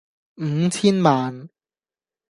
[0.37, 1.47] 五千萬